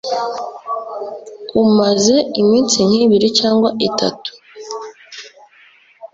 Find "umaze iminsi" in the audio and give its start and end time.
1.63-2.77